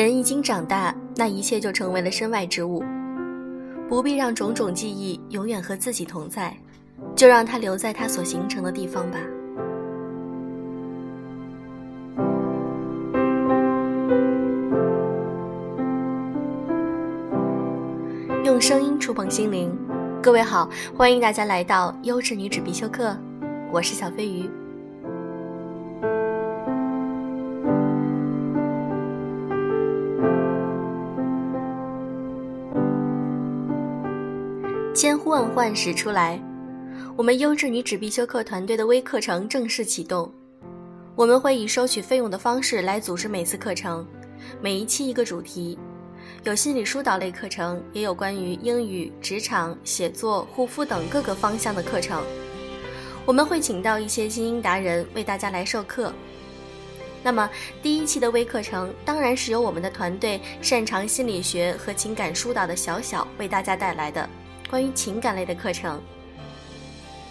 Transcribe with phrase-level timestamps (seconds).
[0.00, 2.82] 人一经长大，那一切就成为了身外之物，
[3.86, 6.56] 不必让种种记忆永远和自己同在，
[7.14, 9.18] 就让它留在它所形成的地方吧。
[18.42, 19.70] 用声音触碰心灵，
[20.22, 23.14] 各位好，欢迎大家来到优质女子必修课，
[23.70, 24.48] 我是小飞鱼。
[35.00, 36.38] 千呼万唤始出来，
[37.16, 40.30] 我们优质女子必修课团队的微课程正式启动。
[41.16, 44.06] 我们会以收取费用的方式来组织每次课程，
[44.60, 45.78] 每一期一个主题。
[46.44, 52.22] 有心理疏导类课程，也有关于英语、职场、写作、护肤等各个方向的课程。
[53.24, 56.12] 我们会请到一些精英达人为大家来授课。
[57.22, 57.48] 那么，
[57.82, 64.28] 第一期的微课程当然是由我们的团队擅长心理学和情感疏导的小小为大家带来的
[64.70, 66.00] 关于情感类的课程。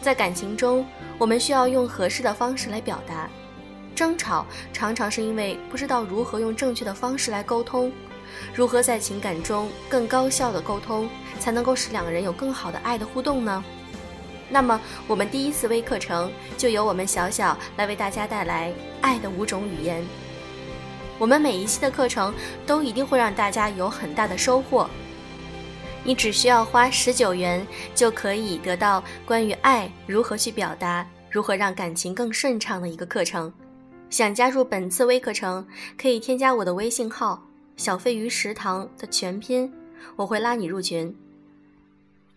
[0.01, 0.85] 在感情中，
[1.17, 3.29] 我们需要用合适的方式来表达。
[3.95, 7.91] 争吵常常是因为不知道如何用正确的方式来沟通。
[8.53, 13.63] 如何在情感中更高效的沟通，才能够使两个人有更好的爱的互动呢？
[14.49, 20.03] 那么，我们第一次微课程就由我们小小来为大家带来爱的五种语言。
[21.17, 22.33] 我们每一期的课程
[22.65, 24.89] 都一定会让大家有很大的收获。
[26.09, 33.53] 你只需要花十九元就可以得到关于爱如何去表达、如何让感情更顺畅的一个课程。
[34.09, 35.63] 想加入本次微课程，
[35.95, 37.39] 可以添加我的微信号。
[37.77, 39.71] 小飞鱼食堂的全拼，
[40.15, 41.15] 我会拉你入群。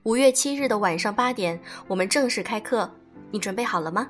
[0.02, 2.90] 五月七日的晚上八点，我们正式开课，
[3.30, 4.06] 你准备好了吗？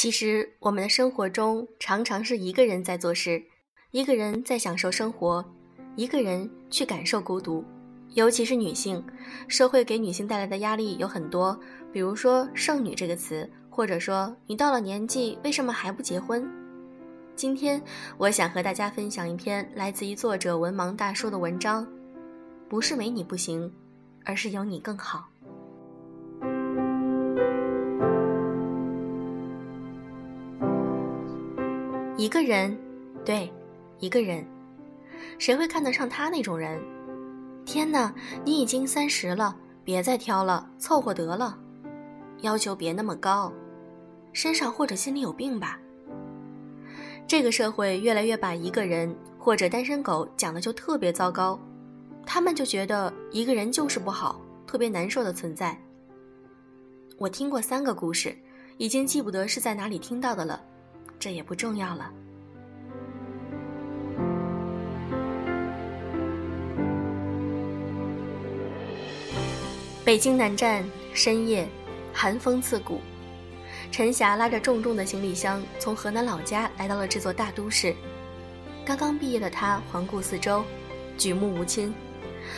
[0.00, 3.42] 其实，我们的生活中常常是一个人在做事，
[3.90, 5.44] 一个人在享受生活，
[5.94, 7.62] 一个人去感受孤独。
[8.14, 9.04] 尤其是女性，
[9.46, 11.54] 社会给女性带来的压力有很多，
[11.92, 16.50] 比如说“剩女”这个词，或者说你到了年纪为什么还不结婚？
[17.36, 17.78] 今天
[18.16, 21.86] 我想和大家分享一篇来自于作者文盲大叔的文章，
[22.70, 23.70] 不是没你不行，
[24.24, 25.28] 而是有你更好。
[32.20, 32.76] 一个人，
[33.24, 33.50] 对，
[33.98, 34.44] 一个人，
[35.38, 36.78] 谁会看得上他那种人？
[37.64, 38.14] 天哪，
[38.44, 41.58] 你已经三十了，别再挑了，凑合得了，
[42.42, 43.50] 要求别那么高，
[44.34, 45.80] 身上或者心里有病吧。
[47.26, 51.58] 这个社会越来越把一个人或者单身狗讲的就特别糟糕，
[52.26, 55.74] 他们就觉得一个人就是不好，特别难受的存在。
[57.16, 58.36] 我听过三个故事，
[58.76, 60.62] 已经记不得是在哪里听到的了，
[61.20, 62.10] 这也不重要了。
[70.02, 70.82] 北京南站
[71.12, 71.68] 深夜，
[72.12, 73.00] 寒风刺骨。
[73.92, 77.94] 陈霞拉着重重的行李箱，从河南老家来到了这座大都市。
[78.84, 80.64] 刚刚毕业的她环顾四周，
[81.18, 81.92] 举目无亲，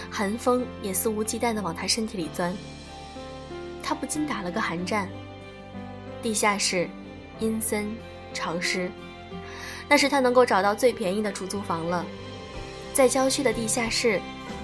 [0.08, 2.54] 寒风也肆无忌惮地往她身体里钻。
[3.82, 5.08] 她不禁打了个寒战。
[6.22, 6.88] 地下室，
[7.40, 7.92] 阴森
[8.32, 8.90] 潮湿，
[9.88, 12.04] 那是他能够找到最便宜的出租房了，
[12.92, 14.20] 在郊区的地下室，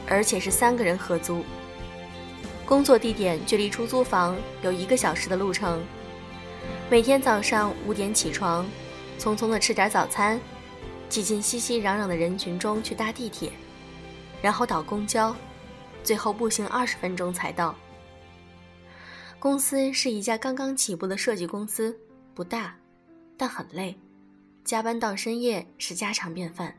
[0.07, 1.45] 而且是三个人合租。
[2.65, 5.83] 工作地点距离出租房有一个小时的路程，
[6.91, 8.67] 每天早上五点起床，
[9.19, 10.39] 匆匆的吃点早餐，
[11.09, 13.51] 挤进熙熙攘攘的人群中去搭地铁，
[14.43, 15.35] 然后倒公交，
[16.05, 17.75] 最后步行二十分钟才到。
[19.39, 21.97] 公司是一家刚刚起步的设计公司，
[22.35, 22.77] 不大，
[23.39, 23.97] 但很累，
[24.65, 26.77] 加班到深夜是家常便饭。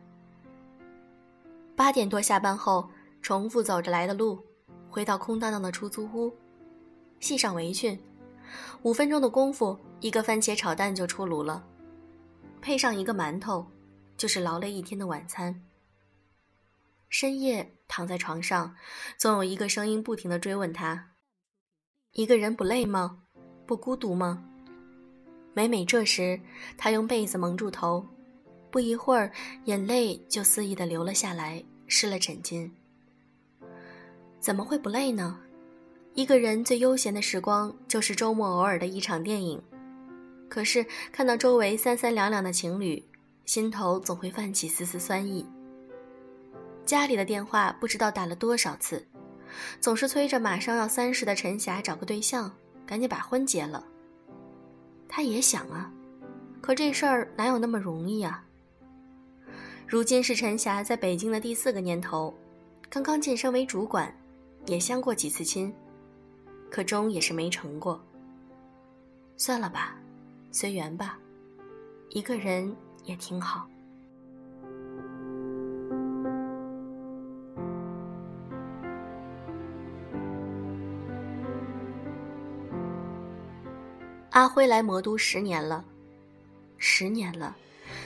[1.75, 2.87] 八点多下班后，
[3.21, 4.45] 重复走着来的路。
[4.91, 6.35] 回到空荡荡的出租屋，
[7.19, 7.97] 系上围裙，
[8.81, 11.63] 五分钟的功夫，一个番茄炒蛋就出炉了，
[12.59, 13.67] 配上一个馒头，
[14.17, 15.63] 就是劳累一天的晚餐。
[17.07, 18.75] 深夜躺在床上，
[19.15, 21.11] 总有一个声音不停的追问他
[22.13, 23.23] ：“一个人不累吗？
[23.67, 24.43] 不孤独吗？”
[25.53, 26.39] 每每这时，
[26.77, 28.05] 他用被子蒙住头，
[28.69, 29.31] 不一会儿，
[29.65, 32.69] 眼泪就肆意的流了下来，湿了枕巾。
[34.39, 35.39] 怎么会不累呢？
[36.13, 39.61] 一个人最悠闲的时光就是周末偶尔的一场电影。
[40.47, 43.03] 可是看到周围三三两两的情侣，
[43.45, 45.45] 心头总会泛起丝丝酸意。
[46.85, 49.05] 家里的电话不知道打了多少次，
[49.79, 52.51] 总是催着马上要三十的陈霞找个对象，
[52.85, 53.83] 赶紧把婚结了。
[55.09, 55.91] 他也想啊，
[56.61, 58.45] 可这事儿哪有那么容易啊？
[59.87, 62.31] 如今是陈霞在北京的第四个年头，
[62.89, 64.15] 刚刚晋升为主管，
[64.67, 65.73] 也相过几次亲，
[66.69, 67.99] 可终也是没成过。
[69.35, 69.97] 算了吧，
[70.51, 71.17] 随缘吧，
[72.09, 72.73] 一个人
[73.03, 73.67] 也挺好。
[84.39, 85.83] 阿辉来魔都十年了，
[86.77, 87.53] 十年了，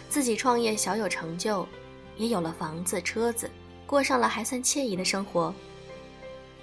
[0.09, 1.63] 自己创业小有成就，
[2.18, 3.47] 也有了房子车子，
[3.85, 5.53] 过上了还算惬意的生活。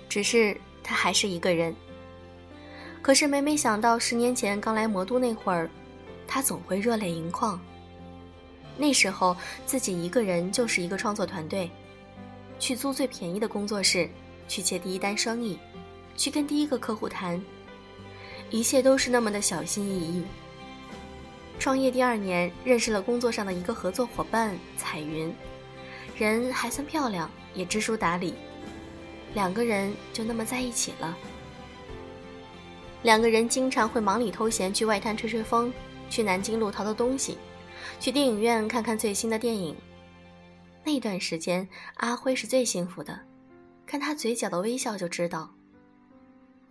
[0.09, 1.73] 只是他还是一个人。
[3.01, 5.71] 可是每每想到十年前刚来魔都那会儿，
[6.27, 7.57] 他总会热泪盈眶。
[8.77, 11.71] 那时候自己一个人就是一个创作团队，
[12.59, 14.11] 去租最便宜的工作室，
[14.49, 15.57] 去接第一单生意，
[16.17, 17.41] 去跟第一个客户谈。
[18.51, 20.25] 一切都是那么的小心翼翼。
[21.59, 25.33] 创业第二年，认识了工作上的一个合作伙伴彩云，
[26.17, 28.35] 人还算漂亮，也知书达理，
[29.35, 31.17] 两个人就那么在一起了。
[33.03, 35.73] 两个人经常会忙里偷闲去外滩吹吹风，
[36.09, 37.39] 去南京路淘淘东西，
[37.99, 39.77] 去电影院看看最新的电影。
[40.83, 43.21] 那段时间，阿辉是最幸福的，
[43.87, 45.51] 看他嘴角的微笑就知道。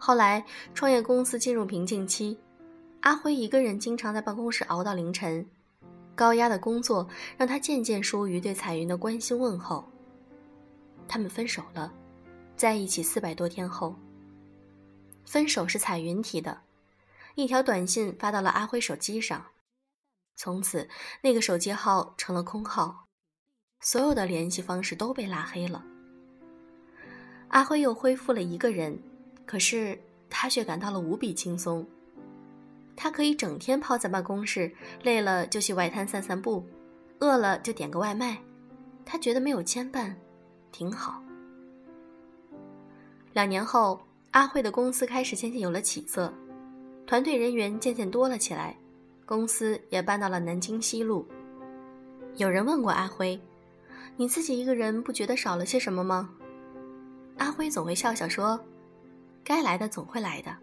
[0.01, 0.43] 后来，
[0.73, 2.39] 创业公司进入瓶颈期，
[3.01, 5.45] 阿辉一个人经常在办公室熬到凌晨，
[6.15, 7.05] 高压的工作
[7.37, 9.85] 让他渐渐疏于对彩云的关心问候。
[11.05, 11.91] 他们分手了，
[12.55, 13.93] 在一起四百多天后，
[15.25, 16.61] 分手是彩云提的，
[17.35, 19.45] 一条短信发到了阿辉手机上，
[20.37, 20.87] 从此
[21.21, 23.05] 那个手机号成了空号，
[23.81, 25.83] 所有的联系方式都被拉黑了。
[27.49, 28.97] 阿辉又恢复了一个人。
[29.49, 29.97] 可是
[30.29, 31.83] 他却感到了无比轻松。
[32.95, 36.63] 他可以整天泡在办公室，累了就去外滩散散步，
[37.17, 38.37] 饿了就点个外卖。
[39.03, 40.13] 他觉得没有牵绊，
[40.71, 41.23] 挺好。
[43.33, 43.99] 两年后，
[44.29, 46.31] 阿慧的公司开始渐渐有了起色，
[47.07, 48.77] 团队人员渐渐多了起来，
[49.25, 51.27] 公司也搬到了南京西路。
[52.35, 53.41] 有人问过阿辉
[54.15, 56.29] ：“你自己一个人不觉得少了些什么吗？”
[57.39, 58.63] 阿辉总会笑笑说。
[59.43, 60.55] 该来的总会来的。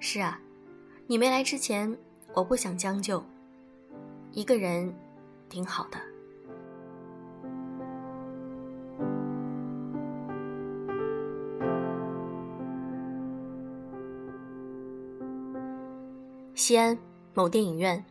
[0.00, 0.38] 是啊，
[1.06, 1.96] 你没来之前，
[2.34, 3.24] 我不想将就。
[4.32, 4.94] 一个人，
[5.48, 5.98] 挺好的。
[16.54, 16.96] 西安
[17.34, 18.02] 某电影院，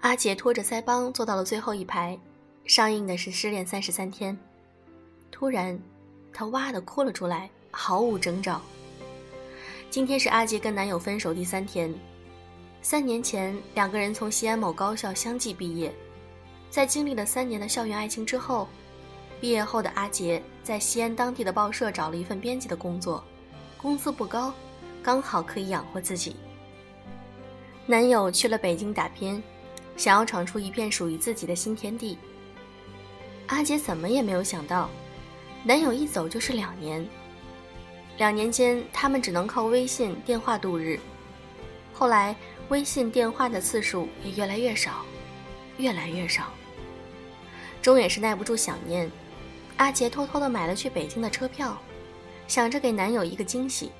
[0.00, 2.18] 阿杰拖着腮帮坐到了最后一排，
[2.64, 4.36] 上映的是《失恋三十三天》。
[5.30, 5.78] 突然，
[6.32, 7.50] 他哇的哭了出来。
[7.74, 8.62] 毫无征兆。
[9.90, 11.92] 今天是阿杰跟男友分手第三天。
[12.80, 15.92] 三年前，两个人从西安某高校相继毕业，
[16.70, 18.68] 在经历了三年的校园爱情之后，
[19.40, 23.24] 毕业后的阿杰在西安当地的报社找了一份编辑的工作，
[23.78, 24.52] 工资不高，
[25.02, 26.36] 刚好可以养活自己。
[27.86, 29.42] 男友去了北京打拼，
[29.96, 32.18] 想要闯出一片属于自己的新天地。
[33.46, 34.90] 阿杰怎么也没有想到，
[35.62, 37.06] 男友一走就是两年。
[38.16, 40.98] 两年间，他们只能靠微信、电话度日。
[41.92, 42.34] 后来，
[42.68, 45.04] 微信电话的次数也越来越少，
[45.78, 46.52] 越来越少。
[47.82, 49.10] 钟也是耐不住想念，
[49.76, 51.76] 阿杰偷偷的买了去北京的车票，
[52.46, 53.90] 想着给男友一个惊喜。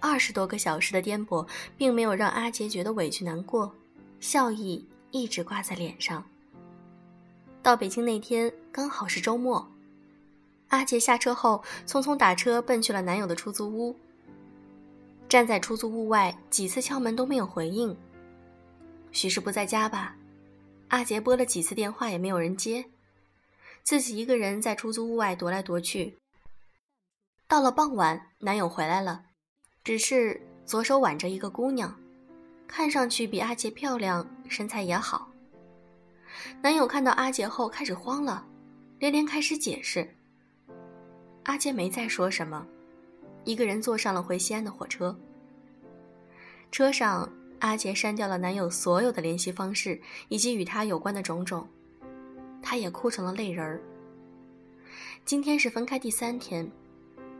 [0.00, 1.46] 二十多个小时的颠簸，
[1.76, 3.72] 并没有让阿杰觉得委屈难过，
[4.18, 6.22] 笑意一直挂在脸上。
[7.62, 9.71] 到北京那天刚好是周末。
[10.72, 13.94] 阿杰下车后，匆匆打车奔去了男友的出租屋。
[15.28, 17.94] 站在出租屋外，几次敲门都没有回应。
[19.10, 20.16] 许是不在家吧？
[20.88, 22.86] 阿杰拨了几次电话也没有人接，
[23.82, 26.16] 自己一个人在出租屋外踱来踱去。
[27.46, 29.26] 到了傍晚，男友回来了，
[29.84, 31.94] 只是左手挽着一个姑娘，
[32.66, 35.28] 看上去比阿杰漂亮，身材也好。
[36.62, 38.46] 男友看到阿杰后开始慌了，
[38.98, 40.16] 连连开始解释。
[41.44, 42.66] 阿杰没再说什么，
[43.44, 45.16] 一个人坐上了回西安的火车。
[46.70, 51.66] 车上，阿杰删掉了男友所有的联系方式以及与他有关的种种，
[52.62, 53.80] 他也哭成了泪人儿。
[55.24, 56.70] 今天是分开第三天，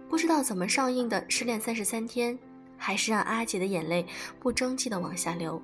[0.09, 2.35] 不知道怎么上映的《失恋三十三天》，
[2.77, 4.05] 还是让阿杰的眼泪
[4.41, 5.63] 不争气的往下流。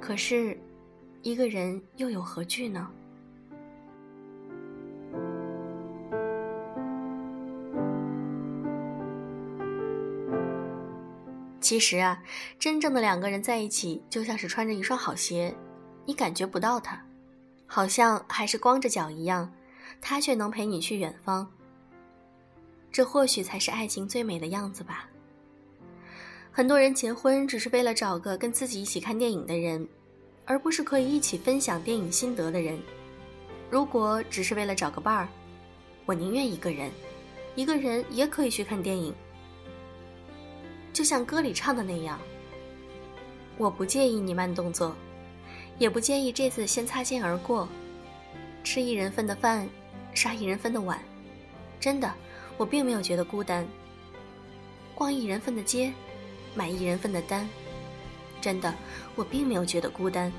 [0.00, 0.58] 可是，
[1.22, 2.90] 一个人又有何惧呢？
[11.68, 12.18] 其实啊，
[12.58, 15.54] 真正的两个人在一起，就像是穿着一双好鞋，
[16.06, 16.98] 你感觉不到它，
[17.66, 19.52] 好像还是光着脚一样，
[20.00, 21.46] 他却能陪你去远方。
[22.90, 25.10] 这或许才是爱情最美的样子吧。
[26.50, 29.86] 很多人结婚只是为了找个跟自己一起看电影的人，
[30.46, 32.80] 而不是可以一起分享电影心得的人。
[33.68, 35.28] 如果只是为了找个伴儿，
[36.06, 36.90] 我宁愿一个人，
[37.54, 39.14] 一个人也可以去看电影。
[40.92, 42.18] 就像歌里唱的那样，
[43.56, 44.94] 我不介意你慢动作，
[45.78, 47.68] 也不介意这次先擦肩而过，
[48.64, 49.68] 吃一人份的饭，
[50.12, 50.98] 刷一人份的碗，
[51.78, 52.12] 真的，
[52.56, 53.66] 我并没有觉得孤单。
[54.94, 55.92] 逛一人份的街，
[56.54, 57.48] 买一人份的单，
[58.40, 58.74] 真的，
[59.14, 60.32] 我并没有觉得孤单。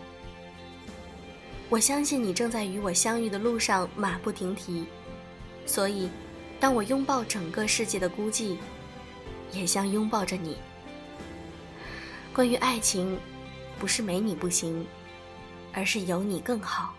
[1.70, 4.86] 我相信你正在与我相遇的路上马不停蹄，
[5.66, 6.10] 所以，
[6.60, 8.58] 当我拥抱整个世界的孤寂。
[9.52, 10.58] 也像拥抱着你。
[12.34, 13.20] 关于爱情，
[13.80, 14.86] 不是没你不行，
[15.74, 16.94] 而是有你更好。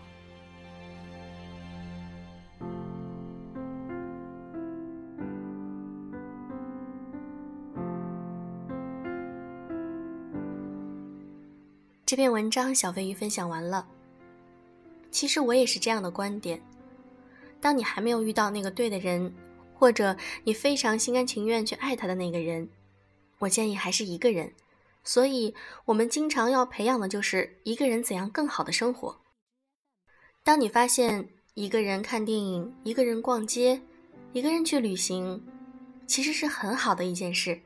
[12.05, 13.87] 这篇文章小飞鱼分享完了。
[15.09, 16.61] 其实我也是这样的观点：
[17.61, 19.33] 当你还没有遇到那个对的人。
[19.81, 22.69] 或者你非常心甘情愿去爱他的那个人，
[23.39, 24.53] 我建议还是一个人。
[25.03, 29.21] 所以，我们经常要培养的就是一个人怎样更好的生活。
[30.43, 33.81] 当你发现一个人看电影、一个人逛街、
[34.33, 35.43] 一个人去旅行，
[36.05, 37.59] 其实是很好的一件事。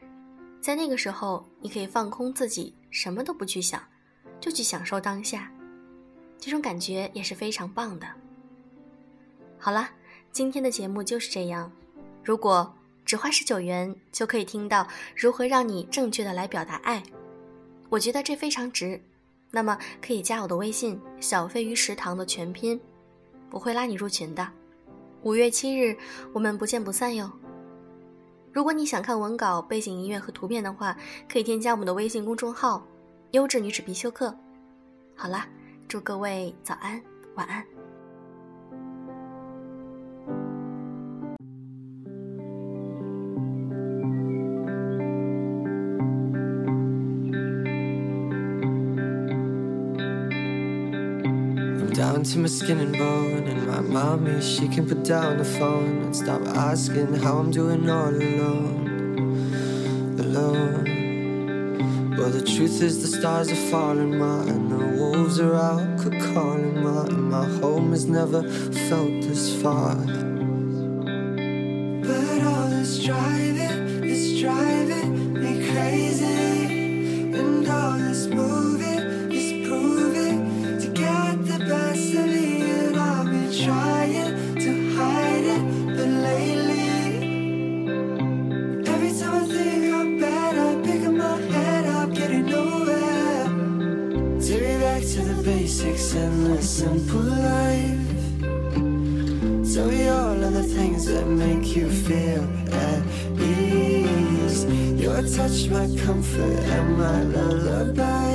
[0.61, 3.85] 在那个时候，你可以放空自己，什么都不去想，
[4.39, 5.51] 就去享受当下，
[6.39, 8.07] 这种感觉也是非常棒的。
[9.59, 9.89] 好了，
[10.31, 11.69] 今天的节目就是这样。
[12.25, 12.73] 如果
[13.05, 17.03] 只花十九元就可以听到如何让你正确的来表达爱，
[17.87, 18.99] 我觉得这非常值。
[19.51, 22.81] 那么可以加我的微信“小飞鱼食堂”的全拼，
[23.51, 24.45] 我会拉你入群的。
[25.21, 25.95] 五月七日
[26.33, 27.31] 我们不见不散哟。
[28.51, 30.97] 如果你想看文稿、背景音乐和图片的话，
[31.29, 32.85] 可以添加我们的微信公众号
[33.31, 34.35] “优质女子必修课”。
[35.15, 35.47] 好啦，
[35.87, 36.99] 祝各位早安、
[37.35, 37.74] 晚安。
[52.25, 53.47] To my skin and bone.
[53.47, 57.89] And my mommy, she can put down the phone and stop asking how I'm doing
[57.89, 58.87] all alone.
[60.19, 61.05] Alone.
[62.17, 65.95] Well, the truth is, the stars are falling, ma, and the wolves are out
[66.33, 68.41] calling, ma, and my home has never
[68.87, 69.95] felt this far.
[72.07, 78.94] But all this driving is driving me crazy, and all this moving.
[83.63, 85.63] trying to hide it,
[85.95, 87.87] but lately,
[88.85, 93.45] every time I think I'm bad, I pick up my head up, getting nowhere.
[94.41, 97.99] Take me back to the basics and the simple life.
[99.73, 102.43] Tell me all of the things that make you feel
[102.73, 103.03] at
[103.39, 104.65] ease.
[105.01, 108.34] Your touch, my comfort, and my lullaby.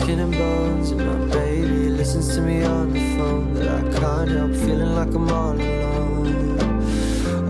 [0.00, 1.90] Skin and bones And my baby.
[1.90, 6.60] Listens to me on the phone But I can't help feeling like I'm all alone.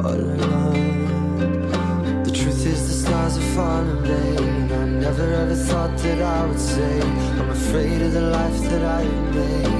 [0.04, 2.22] All alone.
[2.24, 6.46] The truth is the stars are falling, babe And I never ever thought that I
[6.46, 7.00] would say
[7.40, 9.04] I'm afraid of the life that I
[9.36, 9.79] made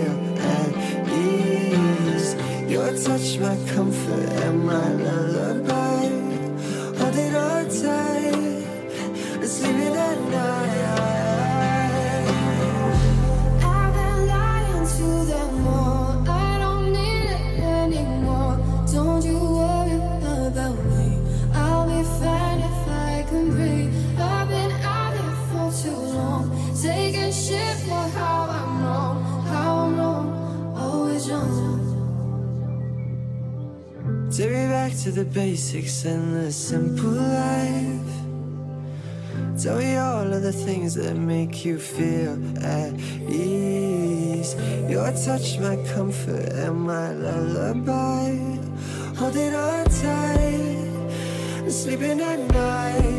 [0.00, 0.72] feel at
[1.12, 2.34] ease.
[2.70, 6.08] Your touch, my comfort, and my lullaby.
[6.98, 11.19] Holding on tight, sleeping at night.
[34.40, 38.14] Take me back to the basics and the simple life.
[39.62, 42.94] Tell me all of the things that make you feel at
[43.28, 44.54] ease.
[44.88, 48.30] Your touch, my comfort, and my lullaby.
[49.18, 53.09] Holding on tight, sleeping at night.